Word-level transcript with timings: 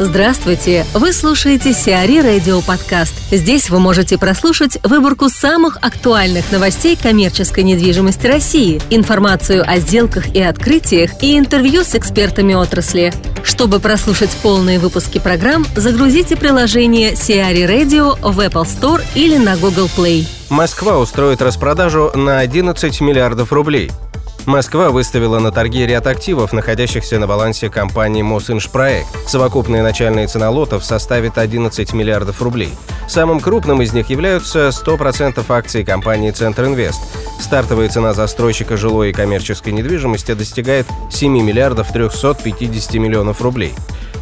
Здравствуйте! 0.00 0.84
Вы 0.92 1.12
слушаете 1.12 1.72
Сиари 1.72 2.18
Радио 2.18 2.60
Подкаст. 2.62 3.14
Здесь 3.30 3.70
вы 3.70 3.78
можете 3.78 4.18
прослушать 4.18 4.76
выборку 4.82 5.28
самых 5.28 5.78
актуальных 5.82 6.50
новостей 6.50 6.98
коммерческой 7.00 7.62
недвижимости 7.62 8.26
России, 8.26 8.82
информацию 8.90 9.62
о 9.64 9.78
сделках 9.78 10.34
и 10.34 10.42
открытиях 10.42 11.22
и 11.22 11.38
интервью 11.38 11.84
с 11.84 11.94
экспертами 11.94 12.54
отрасли. 12.54 13.14
Чтобы 13.44 13.78
прослушать 13.78 14.36
полные 14.42 14.80
выпуски 14.80 15.20
программ, 15.20 15.64
загрузите 15.76 16.34
приложение 16.34 17.14
Сиари 17.14 17.62
Radio 17.62 18.18
в 18.20 18.40
Apple 18.40 18.64
Store 18.64 19.00
или 19.14 19.36
на 19.36 19.56
Google 19.56 19.88
Play. 19.96 20.26
Москва 20.48 20.98
устроит 20.98 21.40
распродажу 21.40 22.10
на 22.16 22.40
11 22.40 23.00
миллиардов 23.00 23.52
рублей. 23.52 23.92
Москва 24.46 24.90
выставила 24.90 25.38
на 25.38 25.50
торги 25.50 25.86
ряд 25.86 26.06
активов, 26.06 26.52
находящихся 26.52 27.18
на 27.18 27.26
балансе 27.26 27.70
компании 27.70 28.20
Мосинжпроект. 28.20 29.08
Совокупная 29.26 29.82
начальная 29.82 30.28
цена 30.28 30.50
лотов 30.50 30.84
составит 30.84 31.38
11 31.38 31.94
миллиардов 31.94 32.42
рублей. 32.42 32.70
Самым 33.08 33.40
крупным 33.40 33.80
из 33.80 33.94
них 33.94 34.10
являются 34.10 34.68
100% 34.68 35.42
акций 35.48 35.82
компании 35.82 36.30
Центр 36.30 36.66
Инвест. 36.66 37.00
Стартовая 37.40 37.88
цена 37.88 38.12
застройщика 38.12 38.76
жилой 38.76 39.10
и 39.10 39.12
коммерческой 39.12 39.72
недвижимости 39.72 40.34
достигает 40.34 40.86
7 41.10 41.32
миллиардов 41.32 41.90
350 41.90 42.94
миллионов 42.94 43.40
рублей. 43.40 43.72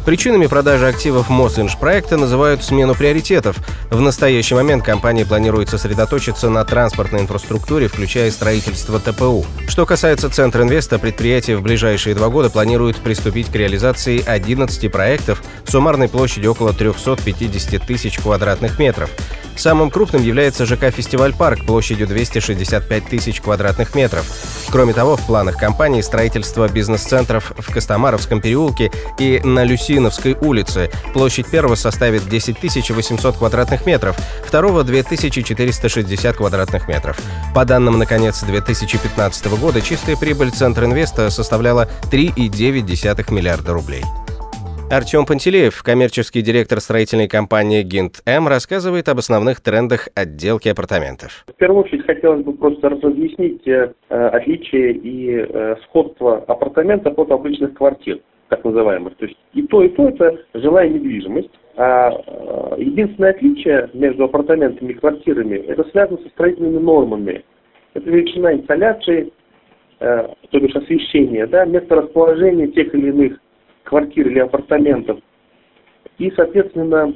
Причинами 0.05 0.47
продажи 0.47 0.85
активов 0.85 1.29
Мосинжпроекта 1.29 2.17
называют 2.17 2.61
смену 2.61 2.93
приоритетов. 2.93 3.55
В 3.89 4.01
настоящий 4.01 4.53
момент 4.53 4.83
компания 4.83 5.25
планирует 5.25 5.69
сосредоточиться 5.69 6.49
на 6.49 6.65
транспортной 6.65 7.21
инфраструктуре, 7.21 7.87
включая 7.87 8.29
строительство 8.31 8.99
ТПУ. 8.99 9.45
Что 9.69 9.85
касается 9.85 10.29
Центра 10.29 10.63
Инвеста, 10.63 10.99
предприятие 10.99 11.55
в 11.55 11.61
ближайшие 11.61 12.15
два 12.15 12.27
года 12.27 12.49
планирует 12.49 12.97
приступить 12.97 13.49
к 13.49 13.55
реализации 13.55 14.21
11 14.25 14.91
проектов 14.91 15.41
суммарной 15.65 16.09
площадью 16.09 16.51
около 16.51 16.73
350 16.73 17.87
тысяч 17.87 18.19
квадратных 18.19 18.79
метров. 18.79 19.09
Самым 19.55 19.91
крупным 19.91 20.23
является 20.23 20.65
ЖК 20.65 20.89
«Фестиваль 20.89 21.33
Парк» 21.33 21.65
площадью 21.65 22.07
265 22.07 23.05
тысяч 23.05 23.39
квадратных 23.39 23.95
метров. 23.95 24.25
Кроме 24.71 24.93
того, 24.93 25.15
в 25.15 25.25
планах 25.25 25.57
компании 25.57 26.01
строительство 26.01 26.67
бизнес-центров 26.67 27.53
в 27.57 27.71
Костомаровском 27.71 28.41
переулке 28.41 28.91
и 29.19 29.39
на 29.43 29.63
Люсиновской 29.93 30.35
улице. 30.41 30.89
Площадь 31.13 31.47
первого 31.47 31.75
составит 31.75 32.27
10 32.27 32.59
800 32.93 33.37
квадратных 33.37 33.85
метров, 33.85 34.17
второго– 34.43 34.83
2460 34.83 36.35
квадратных 36.35 36.87
метров. 36.87 37.21
По 37.53 37.63
данным 37.63 37.99
на 37.99 38.07
конец 38.07 38.41
2015 38.41 39.45
года, 39.59 39.81
чистая 39.81 40.15
прибыль 40.15 40.49
Центра 40.49 40.85
Инвеста 40.85 41.29
составляла 41.29 41.87
3,9 42.11 43.31
миллиарда 43.31 43.73
рублей. 43.73 44.03
Артем 44.93 45.25
Пантелеев, 45.25 45.81
коммерческий 45.81 46.43
директор 46.43 46.79
строительной 46.79 47.27
компании 47.27 47.81
«Гинт 47.81 48.21
М», 48.27 48.47
рассказывает 48.47 49.09
об 49.09 49.17
основных 49.17 49.59
трендах 49.59 50.07
отделки 50.13 50.69
апартаментов. 50.69 51.45
В 51.47 51.53
первую 51.53 51.83
очередь 51.83 52.05
хотелось 52.05 52.45
бы 52.45 52.53
просто 52.53 52.89
разъяснить 52.89 53.67
э, 53.67 53.91
отличие 54.09 54.93
и 54.93 55.47
э, 55.49 55.77
сходство 55.85 56.43
апартаментов 56.47 57.17
от 57.17 57.31
обычных 57.31 57.73
квартир, 57.73 58.19
так 58.49 58.63
называемых. 58.63 59.15
То 59.15 59.25
есть 59.25 59.37
и 59.53 59.63
то, 59.63 59.81
и 59.81 59.89
то 59.89 60.09
это 60.09 60.37
жилая 60.53 60.87
недвижимость. 60.89 61.49
А 61.75 62.11
э, 62.11 62.75
единственное 62.77 63.31
отличие 63.31 63.89
между 63.93 64.25
апартаментами 64.25 64.91
и 64.91 64.95
квартирами 64.95 65.55
это 65.55 65.89
связано 65.89 66.19
со 66.19 66.29
строительными 66.29 66.77
нормами. 66.77 67.43
Это 67.95 68.07
величина 68.07 68.53
инсталляции, 68.53 69.33
э, 70.01 70.27
то 70.51 70.59
бишь 70.59 70.75
освещения, 70.75 71.47
да, 71.47 71.65
место 71.65 71.95
расположения 71.95 72.67
тех 72.67 72.93
или 72.93 73.09
иных 73.09 73.39
квартир 73.83 74.27
или 74.27 74.39
апартаментов, 74.39 75.19
и, 76.17 76.31
соответственно, 76.31 77.13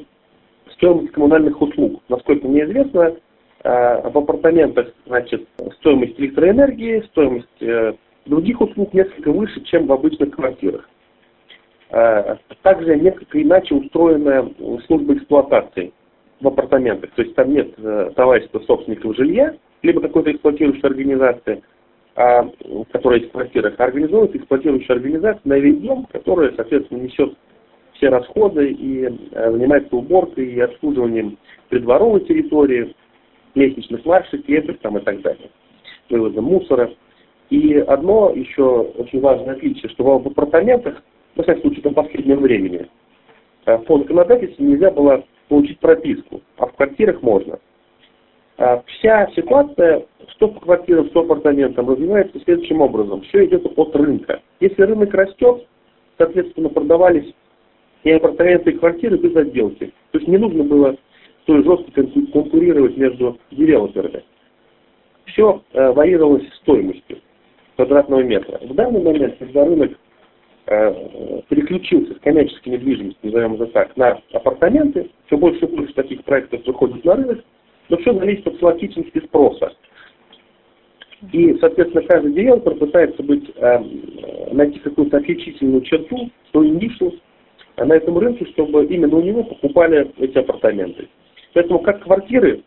стоимость 0.73 1.11
коммунальных 1.11 1.61
услуг. 1.61 2.01
Насколько 2.09 2.47
мне 2.47 2.63
известно, 2.65 3.15
э, 3.63 4.09
в 4.09 4.17
апартаментах 4.17 4.93
значит, 5.05 5.47
стоимость 5.79 6.19
электроэнергии, 6.19 7.01
стоимость 7.11 7.61
э, 7.61 7.93
других 8.25 8.61
услуг 8.61 8.93
несколько 8.93 9.31
выше, 9.31 9.61
чем 9.65 9.87
в 9.87 9.93
обычных 9.93 10.31
квартирах. 10.31 10.89
Э, 11.89 12.37
также 12.63 12.97
несколько 12.97 13.41
иначе 13.41 13.75
устроена 13.75 14.51
служба 14.87 15.15
эксплуатации 15.15 15.93
в 16.41 16.47
апартаментах. 16.47 17.11
То 17.11 17.23
есть 17.23 17.35
там 17.35 17.51
нет 17.51 17.73
товарищества 18.15 18.59
собственников 18.59 19.15
жилья, 19.15 19.55
либо 19.81 20.01
какой-то 20.01 20.31
эксплуатирующей 20.31 20.83
организации– 20.83 21.63
а, 22.17 22.49
которая 22.91 23.19
есть 23.19 23.29
в 23.29 23.33
квартирах, 23.33 23.79
организует 23.79 24.35
эксплуатирующая 24.35 24.95
организация 24.95 25.41
на 25.43 25.59
весь 25.59 25.77
которая, 26.11 26.51
соответственно, 26.55 27.03
несет 27.03 27.37
все 27.93 28.09
расходы 28.09 28.71
и 28.71 29.05
а, 29.05 29.51
занимается 29.51 29.95
уборкой 29.95 30.47
и 30.47 30.59
обслуживанием 30.59 31.37
придворовой 31.69 32.21
территории, 32.21 32.95
лестничных 33.53 34.03
маршей, 34.03 34.41
клеток 34.41 34.79
там 34.79 34.97
и 34.97 35.01
так 35.01 35.21
далее, 35.21 35.51
вывозом 36.09 36.45
мусора. 36.45 36.91
И 37.51 37.75
одно 37.75 38.31
еще 38.31 38.63
очень 38.63 39.19
важное 39.19 39.53
отличие, 39.53 39.87
что 39.91 40.17
в 40.17 40.27
апартаментах, 40.27 41.03
во 41.35 41.43
всяком 41.43 41.61
случае, 41.61 41.91
в 41.91 41.93
последнем 41.93 42.39
времени, 42.39 42.87
а, 43.65 43.77
по 43.77 43.99
законодательству 43.99 44.65
нельзя 44.65 44.89
было 44.89 45.23
получить 45.49 45.79
прописку, 45.79 46.41
а 46.57 46.65
в 46.65 46.73
квартирах 46.73 47.21
можно. 47.21 47.59
Вся 48.87 49.27
ситуация 49.35 50.07
что 50.37 50.49
по 50.49 50.59
квартирам, 50.61 51.07
что 51.07 51.21
апартаментам 51.21 51.89
развивается 51.89 52.39
следующим 52.45 52.81
образом. 52.81 53.21
Все 53.23 53.45
идет 53.45 53.65
от 53.65 53.95
рынка. 53.95 54.41
Если 54.59 54.83
рынок 54.83 55.13
растет, 55.13 55.65
соответственно, 56.17 56.69
продавались 56.69 57.33
и 58.03 58.11
апартаменты, 58.11 58.71
и 58.71 58.77
квартиры 58.77 59.17
без 59.17 59.35
отделки. 59.35 59.91
То 60.11 60.19
есть 60.19 60.27
не 60.27 60.37
нужно 60.37 60.63
было 60.63 60.95
столь 61.41 61.63
жестко 61.63 62.03
конкурировать 62.31 62.95
между 62.97 63.37
девелоперами. 63.51 64.23
Все 65.25 65.61
э, 65.73 65.91
варьировалось 65.91 66.47
стоимостью 66.61 67.17
квадратного 67.75 68.21
метра. 68.21 68.59
В 68.61 68.73
данный 68.75 69.01
момент, 69.01 69.35
когда 69.39 69.65
рынок 69.65 69.91
э, 70.67 71.41
переключился 71.49 72.13
с 72.13 72.19
коммерческой 72.19 72.69
недвижимости, 72.69 73.19
назовем 73.23 73.55
это 73.55 73.65
так, 73.67 73.97
на 73.97 74.21
апартаменты, 74.33 75.09
все 75.25 75.37
больше 75.37 75.65
и 75.65 75.75
больше 75.75 75.93
таких 75.93 76.23
проектов 76.23 76.65
выходит 76.65 77.03
на 77.03 77.15
рынок, 77.15 77.43
но 77.89 77.97
все 77.97 78.13
зависит 78.13 78.47
от 78.47 78.59
пластичности 78.59 79.19
спроса. 79.25 79.73
И, 81.31 81.57
соответственно, 81.59 82.03
каждый 82.03 82.33
девелопер 82.33 82.75
пытается 82.75 83.23
быть, 83.23 83.49
э, 83.55 83.79
найти 84.51 84.79
какую-то 84.79 85.17
отличительную 85.17 85.81
черту, 85.81 86.29
свою 86.51 86.75
нишу 86.75 87.13
на 87.77 87.93
этом 87.93 88.17
рынке, 88.17 88.45
чтобы 88.45 88.85
именно 88.85 89.15
у 89.15 89.21
него 89.21 89.43
покупали 89.43 90.11
эти 90.19 90.37
апартаменты. 90.37 91.07
Поэтому 91.53 91.79
как 91.79 92.03
квартиры 92.03 92.61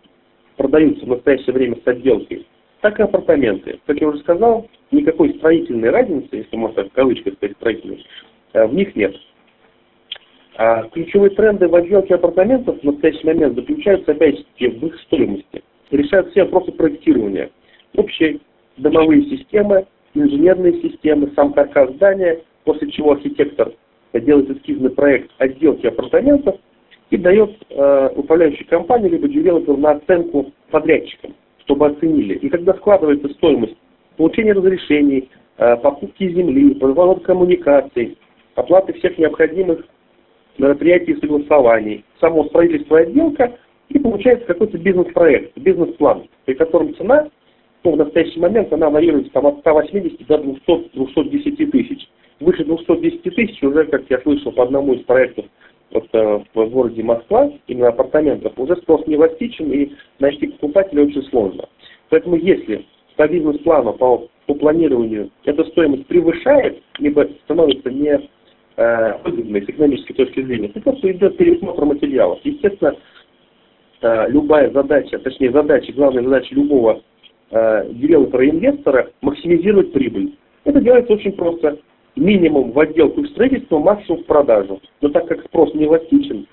продаются 0.56 1.04
в 1.04 1.08
настоящее 1.08 1.54
время 1.54 1.76
с 1.84 1.86
отделкой, 1.86 2.46
так 2.80 2.98
и 2.98 3.02
апартаменты. 3.02 3.78
Как 3.86 4.00
я 4.00 4.08
уже 4.08 4.18
сказал, 4.18 4.68
никакой 4.90 5.34
строительной 5.34 5.90
разницы, 5.90 6.28
если 6.32 6.56
можно 6.56 6.82
так 6.82 6.92
в 6.92 6.94
кавычках 6.94 7.34
сказать 7.34 7.56
строительной, 7.56 8.04
э, 8.52 8.66
в 8.66 8.74
них 8.74 8.96
нет. 8.96 9.14
А 10.56 10.82
ключевые 10.88 11.30
тренды 11.30 11.68
в 11.68 11.74
отделке 11.74 12.16
апартаментов 12.16 12.80
в 12.80 12.84
настоящий 12.84 13.26
момент 13.26 13.54
заключаются 13.54 14.10
опять-таки 14.10 14.68
в 14.68 14.86
их 14.86 15.00
стоимости. 15.02 15.62
Решают 15.90 16.30
все 16.30 16.42
вопросы 16.44 16.72
проектирования 16.72 17.50
общие 17.96 18.40
домовые 18.76 19.22
системы, 19.24 19.86
инженерные 20.14 20.80
системы, 20.82 21.30
сам 21.36 21.52
каркас 21.52 21.90
здания, 21.94 22.40
после 22.64 22.90
чего 22.90 23.12
архитектор 23.12 23.72
делает 24.12 24.50
эскизный 24.50 24.90
проект 24.90 25.30
отделки 25.38 25.86
апартаментов 25.86 26.56
и 27.10 27.16
дает 27.16 27.50
э, 27.70 28.10
управляющей 28.16 28.64
компании 28.64 29.08
либо 29.08 29.28
девелоперу 29.28 29.76
на 29.76 29.92
оценку 29.92 30.52
подрядчикам, 30.70 31.34
чтобы 31.64 31.86
оценили. 31.86 32.34
И 32.34 32.48
когда 32.48 32.74
складывается 32.74 33.28
стоимость 33.30 33.76
получения 34.16 34.52
разрешений, 34.52 35.28
э, 35.58 35.76
покупки 35.76 36.28
земли, 36.28 36.74
проводов 36.74 37.22
коммуникаций, 37.22 38.16
оплаты 38.54 38.92
всех 38.94 39.18
необходимых 39.18 39.84
мероприятий 40.58 41.12
и 41.12 41.20
согласований, 41.20 42.04
само 42.20 42.44
строительство 42.46 42.98
и 42.98 43.06
отделка, 43.06 43.56
и 43.88 43.98
получается 43.98 44.46
какой-то 44.46 44.78
бизнес-проект, 44.78 45.56
бизнес-план, 45.56 46.28
при 46.44 46.54
котором 46.54 46.94
цена 46.94 47.28
ну, 47.84 47.92
в 47.92 47.96
настоящий 47.96 48.40
момент 48.40 48.72
она 48.72 48.90
варьируется 48.90 49.32
там, 49.32 49.46
от 49.46 49.60
180 49.60 50.26
до 50.26 50.36
200-210 50.36 51.66
тысяч. 51.70 52.08
Выше 52.40 52.64
210 52.64 53.22
тысяч 53.22 53.62
уже, 53.62 53.84
как 53.86 54.02
я 54.10 54.20
слышал 54.20 54.52
по 54.52 54.64
одному 54.64 54.94
из 54.94 55.04
проектов 55.04 55.46
вот, 55.90 56.06
э, 56.12 56.40
в 56.54 56.66
городе 56.68 57.02
Москва, 57.02 57.50
именно 57.66 57.88
апартаментов, 57.88 58.58
уже 58.58 58.76
спрос 58.76 59.06
не 59.06 59.14
эластичен 59.14 59.72
и 59.72 59.92
найти 60.18 60.48
покупателя 60.48 61.04
очень 61.04 61.22
сложно. 61.24 61.68
Поэтому 62.10 62.36
если 62.36 62.84
по 63.16 63.26
бизнес-плану, 63.28 63.94
по, 63.94 64.28
по 64.46 64.54
планированию 64.54 65.30
эта 65.44 65.64
стоимость 65.64 66.06
превышает, 66.06 66.82
либо 66.98 67.28
становится 67.44 67.90
не 67.90 68.28
э, 68.76 69.18
выгодной 69.24 69.62
с 69.62 69.68
экономической 69.68 70.14
точки 70.14 70.42
зрения, 70.42 70.68
то 70.68 70.80
просто 70.80 71.10
идет 71.12 71.36
пересмотр 71.36 71.84
материалов. 71.84 72.40
Естественно, 72.44 72.94
э, 74.02 74.26
любая 74.28 74.70
задача, 74.70 75.18
точнее 75.18 75.50
задача, 75.50 75.92
главная 75.92 76.22
задача 76.22 76.54
любого 76.54 77.02
э, 77.50 77.88
девелопера-инвестора 77.90 79.10
максимизировать 79.20 79.92
прибыль. 79.92 80.36
Это 80.64 80.80
делается 80.80 81.12
очень 81.12 81.32
просто. 81.32 81.78
минимум 82.16 82.72
в 82.72 82.80
отделку 82.80 83.22
и 83.22 83.28
строительство, 83.28 83.78
максимум 83.78 84.22
в 84.22 84.26
продажу. 84.26 84.80
Но 85.00 85.08
так 85.10 85.26
как 85.28 85.44
спрос 85.44 85.72
не 85.74 85.84
эластичен, 85.84 86.46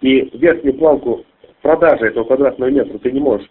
и 0.00 0.28
верхнюю 0.36 0.74
планку 0.74 1.24
продажи 1.62 2.06
этого 2.06 2.24
квадратного 2.24 2.70
метра 2.70 2.98
ты 2.98 3.10
не 3.10 3.20
можешь 3.20 3.48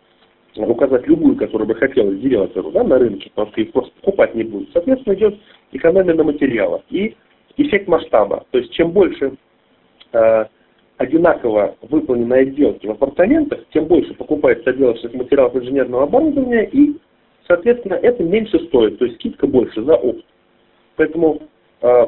указать 0.56 1.08
любую, 1.08 1.36
которую 1.36 1.68
бы 1.68 1.76
хотелось 1.76 2.20
девелоперу 2.20 2.72
да, 2.72 2.84
на 2.84 2.98
рынке, 2.98 3.30
потому 3.30 3.52
что 3.52 3.62
их 3.62 3.72
просто 3.72 3.92
покупать 4.02 4.34
не 4.34 4.44
будет. 4.44 4.70
Соответственно, 4.74 5.14
идет 5.14 5.40
экономия 5.72 6.16
на 6.16 6.24
материалах 6.24 6.82
и 6.90 7.16
эффект 7.58 7.88
масштаба. 7.88 8.46
То 8.52 8.58
есть 8.58 8.72
чем 8.74 8.92
больше 8.92 9.34
э, 10.14 10.46
одинаково 10.98 11.76
выполненной 11.82 12.42
отделки 12.42 12.86
в 12.88 12.92
апартаментах, 12.92 13.60
тем 13.72 13.86
больше 13.86 14.14
покупается 14.16 14.72
отделочных 14.72 15.14
материалов 15.14 15.56
инженерного 15.56 16.04
оборудования 16.04 16.66
и, 16.66 16.98
соответственно, 17.48 17.94
это 17.96 18.24
меньше 18.24 18.60
стоит, 18.68 18.98
то 18.98 19.06
есть 19.06 19.18
скидка 19.18 19.48
больше 19.48 19.84
за 19.84 19.96
опт. 19.96 20.26
Поэтому 20.96 21.42
э, 21.82 22.06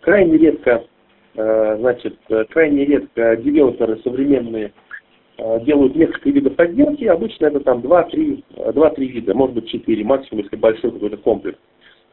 крайне 0.00 0.36
редко, 0.36 0.84
э, 1.36 1.76
значит, 1.78 2.18
крайне 2.50 2.84
редко 2.84 3.36
девелоперы 3.36 4.00
современные 4.02 4.72
э, 5.38 5.60
делают 5.60 5.94
несколько 5.94 6.30
видов 6.30 6.58
отделки. 6.58 7.04
Обычно 7.04 7.46
это 7.46 7.60
там 7.60 7.78
2-3 7.80 8.42
вида, 9.06 9.34
может 9.34 9.54
быть 9.54 9.68
4, 9.68 10.04
максимум, 10.04 10.42
если 10.42 10.56
большой 10.56 10.90
какой-то 10.90 11.18
комплекс. 11.18 11.58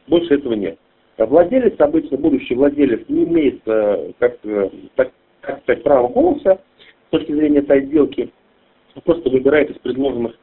Больше 0.08 0.36
этого 0.36 0.54
нет. 0.54 0.78
Владелец, 1.18 1.74
обычно 1.80 2.18
будущий 2.18 2.56
владелец, 2.56 3.02
не 3.10 3.24
имеет, 3.24 3.62
как, 3.64 4.38
э, 4.44 4.70
так, 5.50 5.62
сказать, 5.64 5.84
права 5.84 6.08
голоса 6.08 6.60
с 7.08 7.10
точки 7.10 7.32
зрения 7.32 7.60
этой 7.60 7.80
отделки, 7.80 8.32
просто 9.04 9.30
выбирает 9.30 9.70
из 9.72 9.78
предложенных 9.78 10.36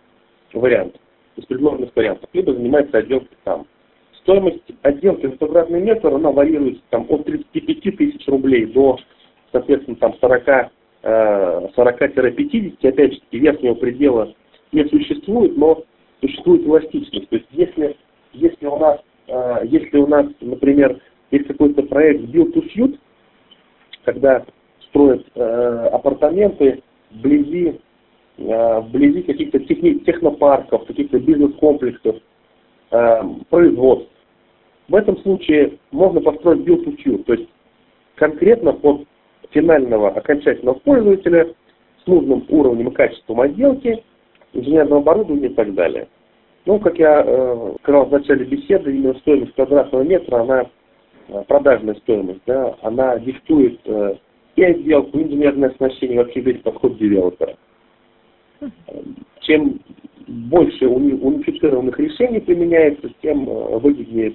вариантов. 0.52 1.00
Из 1.36 1.44
предложенных 1.44 1.94
вариантов. 1.94 2.28
Либо 2.32 2.52
занимается 2.52 2.98
отделкой 2.98 3.36
сам. 3.44 3.66
Стоимость 4.20 4.62
отделки 4.82 5.26
на 5.26 5.36
квадратный 5.36 5.80
метр, 5.80 6.12
она 6.12 6.32
варьируется 6.32 6.82
там, 6.90 7.06
от 7.08 7.24
35 7.24 7.96
тысяч 7.96 8.26
рублей 8.26 8.66
до, 8.66 8.98
соответственно, 9.52 9.96
там 9.96 10.14
40 10.20 10.72
40-50, 11.02 12.78
э, 12.82 12.88
опять 12.88 13.12
же, 13.12 13.20
верхнего 13.30 13.74
предела 13.74 14.34
не 14.72 14.84
существует, 14.86 15.56
но 15.56 15.84
существует 16.20 16.66
эластичность. 16.66 17.28
То 17.28 17.36
есть 17.36 17.46
если, 17.52 17.96
если, 18.32 18.66
у, 18.66 18.76
нас, 18.76 19.00
э, 19.28 19.60
если 19.66 19.98
у 19.98 20.08
нас, 20.08 20.26
например, 20.40 21.00
есть 21.30 21.46
какой-то 21.46 21.82
проект 21.82 22.22
build 22.22 22.54
to 22.54 22.64
suit, 22.74 22.98
когда 24.04 24.44
строят 24.88 25.26
э, 25.34 25.88
апартаменты 25.92 26.82
вблизи, 27.10 27.80
вблизи 28.38 29.22
каких-то 29.22 29.58
технопарков, 29.60 30.86
каких-то 30.86 31.18
бизнес-комплексов, 31.18 32.16
производств, 33.48 34.10
в 34.88 34.94
этом 34.94 35.16
случае 35.18 35.78
можно 35.90 36.20
построить 36.20 36.60
build 36.60 36.84
to 36.84 36.96
suit, 37.04 37.24
то 37.24 37.32
есть 37.32 37.48
конкретно 38.14 38.72
под 38.72 39.06
финального 39.50 40.10
окончательного 40.10 40.74
пользователя 40.78 41.54
с 42.02 42.06
нужным 42.06 42.44
уровнем 42.48 42.88
и 42.88 42.94
качеством 42.94 43.40
отделки, 43.40 44.02
инженерного 44.52 45.00
оборудования 45.00 45.48
и 45.48 45.54
так 45.54 45.74
далее. 45.74 46.08
Ну, 46.66 46.78
как 46.78 46.98
я 46.98 47.22
э, 47.24 47.74
сказал 47.82 48.06
в 48.06 48.12
начале 48.12 48.44
беседы, 48.44 48.94
именно 48.94 49.14
стоимость 49.14 49.54
квадратного 49.54 50.02
метра, 50.02 50.40
она 50.40 50.66
э, 51.28 51.42
продажная 51.46 51.94
стоимость, 51.96 52.40
да, 52.46 52.76
она 52.82 53.18
диктует 53.18 53.80
э, 53.84 54.16
и 54.56 54.62
отделку, 54.62 55.20
инженерное 55.20 55.70
оснащение, 55.70 56.18
вообще 56.18 56.40
весь 56.40 56.60
подход 56.62 56.98
девелопера. 56.98 57.56
Чем 59.40 59.80
больше 60.26 60.88
унифицированных 60.88 61.98
решений 61.98 62.40
применяется, 62.40 63.08
тем 63.22 63.48
э, 63.48 63.78
выгоднее 63.78 64.34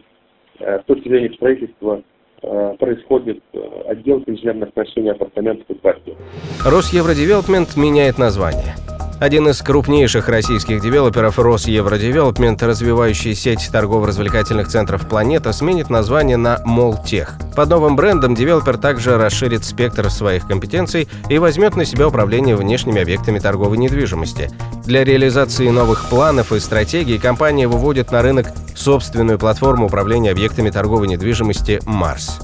Э, 0.61 0.79
с 0.79 0.85
точки 0.85 1.07
зрения 1.07 1.33
строительства 1.33 2.03
э, 2.43 2.75
происходит 2.77 3.41
э, 3.53 3.59
отделка 3.87 4.31
инженерных 4.31 4.69
оснащения 4.69 5.11
апартаментов 5.11 5.65
и 5.69 5.73
квартир. 5.73 6.15
Росевродевелопмент 6.63 7.75
меняет 7.75 8.19
название. 8.19 8.75
Один 9.21 9.47
из 9.49 9.61
крупнейших 9.61 10.29
российских 10.29 10.81
девелоперов 10.81 11.37
Росевродевелопмент, 11.37 12.63
развивающий 12.63 13.35
сеть 13.35 13.69
торгово-развлекательных 13.71 14.67
центров 14.67 15.07
«Планета», 15.07 15.53
сменит 15.53 15.91
название 15.91 16.37
на 16.37 16.59
«Молтех». 16.65 17.35
Под 17.55 17.69
новым 17.69 17.95
брендом 17.95 18.33
девелопер 18.33 18.79
также 18.79 19.19
расширит 19.19 19.63
спектр 19.63 20.09
своих 20.09 20.47
компетенций 20.47 21.07
и 21.29 21.37
возьмет 21.37 21.75
на 21.75 21.85
себя 21.85 22.07
управление 22.07 22.55
внешними 22.55 22.99
объектами 22.99 23.37
торговой 23.37 23.77
недвижимости. 23.77 24.49
Для 24.87 25.03
реализации 25.03 25.69
новых 25.69 26.09
планов 26.09 26.51
и 26.51 26.59
стратегий 26.59 27.19
компания 27.19 27.67
выводит 27.67 28.11
на 28.11 28.23
рынок 28.23 28.47
собственную 28.73 29.37
платформу 29.37 29.85
управления 29.85 30.31
объектами 30.31 30.71
торговой 30.71 31.07
недвижимости 31.07 31.79
«Марс». 31.85 32.39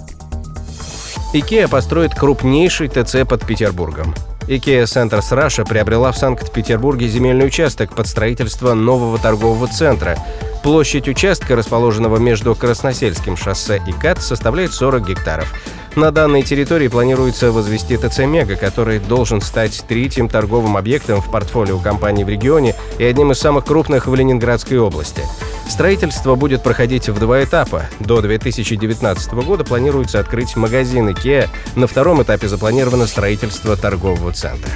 IKEA 1.33 1.67
построит 1.67 2.13
крупнейший 2.13 2.87
ТЦ 2.87 3.27
под 3.27 3.43
Петербургом. 3.47 4.13
IKEA 4.47 4.83
Centers 4.83 5.29
Russia 5.31 5.67
приобрела 5.67 6.11
в 6.11 6.17
Санкт-Петербурге 6.17 7.07
земельный 7.07 7.47
участок 7.47 7.93
под 7.93 8.07
строительство 8.07 8.73
нового 8.73 9.17
торгового 9.17 9.67
центра. 9.67 10.17
Площадь 10.63 11.07
участка, 11.07 11.55
расположенного 11.55 12.17
между 12.17 12.55
Красносельским 12.55 13.35
шоссе 13.35 13.81
и 13.85 13.91
КАТ, 13.91 14.21
составляет 14.21 14.71
40 14.73 15.07
гектаров. 15.07 15.53
На 15.95 16.11
данной 16.11 16.43
территории 16.43 16.87
планируется 16.87 17.51
возвести 17.51 17.97
ТЦ 17.97 18.19
«Мега», 18.19 18.55
который 18.55 18.99
должен 18.99 19.41
стать 19.41 19.83
третьим 19.87 20.29
торговым 20.29 20.77
объектом 20.77 21.21
в 21.21 21.29
портфолио 21.31 21.79
компании 21.79 22.23
в 22.23 22.29
регионе 22.29 22.75
и 22.99 23.03
одним 23.03 23.31
из 23.31 23.39
самых 23.39 23.65
крупных 23.65 24.07
в 24.07 24.15
Ленинградской 24.15 24.77
области. 24.77 25.23
Строительство 25.69 26.35
будет 26.35 26.63
проходить 26.63 27.09
в 27.09 27.19
два 27.19 27.43
этапа. 27.43 27.83
До 27.99 28.21
2019 28.21 29.33
года 29.33 29.63
планируется 29.63 30.19
открыть 30.19 30.55
магазин 30.55 31.09
IKEA. 31.09 31.49
На 31.75 31.87
втором 31.87 32.23
этапе 32.23 32.47
запланировано 32.47 33.05
строительство 33.05 33.75
торгового 33.75 34.31
центра. 34.31 34.71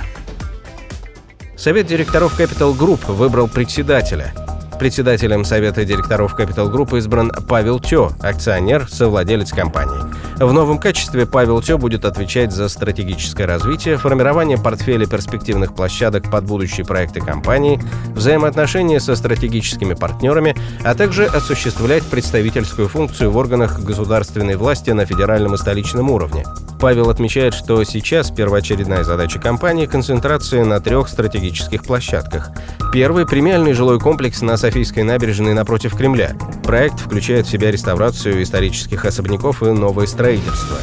Совет 1.56 1.88
директоров 1.88 2.40
Capital 2.40 2.78
Group 2.78 3.12
выбрал 3.12 3.48
председателя. 3.48 4.34
Председателем 4.80 5.46
Совета 5.46 5.86
директоров 5.86 6.38
Capital 6.38 6.74
Group 6.74 6.98
избран 6.98 7.32
Павел 7.48 7.80
Тё, 7.80 8.12
акционер, 8.20 8.88
совладелец 8.90 9.52
компании. 9.52 10.11
В 10.42 10.54
новом 10.54 10.80
качестве 10.80 11.28
Павел 11.28 11.62
Тё 11.62 11.78
будет 11.78 12.04
отвечать 12.04 12.52
за 12.52 12.68
стратегическое 12.68 13.46
развитие, 13.46 13.98
формирование 13.98 14.58
портфеля 14.58 15.06
перспективных 15.06 15.76
площадок 15.76 16.32
под 16.32 16.46
будущие 16.46 16.84
проекты 16.84 17.22
компании, 17.22 17.80
взаимоотношения 18.16 19.00
со 19.00 19.16
стратегическими 19.16 19.94
партнерами, 19.94 20.56
а 20.84 20.96
также 20.96 21.28
осуществлять 21.28 22.04
представительскую 22.06 22.88
функцию 22.88 23.30
в 23.30 23.38
органах 23.38 23.84
государственной 23.84 24.56
власти 24.56 24.90
на 24.90 25.06
федеральном 25.06 25.54
и 25.54 25.58
столичном 25.58 26.10
уровне. 26.10 26.44
Павел 26.82 27.12
отмечает, 27.12 27.54
что 27.54 27.84
сейчас 27.84 28.32
первоочередная 28.32 29.04
задача 29.04 29.38
компании– 29.40 29.86
концентрация 29.88 30.66
на 30.66 30.80
трех 30.80 31.10
стратегических 31.10 31.84
площадках. 31.84 32.50
Первый– 32.92 33.26
премиальный 33.28 33.74
жилой 33.74 34.00
комплекс 34.00 34.42
на 34.42 34.58
Софийской 34.58 35.04
набережной 35.04 35.54
напротив 35.54 35.96
Кремля. 35.96 36.36
Проект 36.64 37.00
включает 37.00 37.46
в 37.46 37.52
себя 37.52 37.70
реставрацию 37.70 38.42
исторических 38.42 39.06
особняков 39.06 39.62
и 39.62 39.68
новое 39.68 40.08
строительство. 40.08 40.78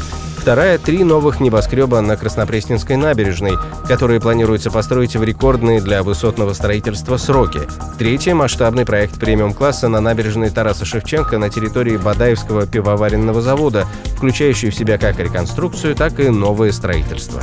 Вторая– 0.49 0.79
три 0.83 1.05
новых 1.05 1.41
небоскреба 1.41 2.01
на 2.01 2.17
Краснопресненской 2.17 2.97
набережной, 2.97 3.59
которые 3.87 4.19
планируется 4.19 4.71
построить 4.71 5.15
в 5.15 5.23
рекордные 5.23 5.83
для 5.83 6.03
высотного 6.03 6.55
строительства 6.55 7.19
сроки. 7.19 7.61
Третья– 7.99 8.35
масштабный 8.35 8.87
проект 8.87 9.21
премиум-класса 9.21 9.89
на 9.89 10.01
набережной 10.01 10.49
Тараса 10.49 10.87
Шевченко 10.87 11.37
на 11.37 11.51
территории 11.51 11.99
Бадаевского 11.99 12.67
пивоваренного 12.67 13.43
завода, 13.43 13.87
включающий 14.17 14.71
в 14.71 14.75
себя 14.75 14.97
как 14.97 15.19
реконструкцию, 15.19 15.95
так 15.95 16.19
и 16.19 16.31
новое 16.31 16.73
строительство. 16.73 17.43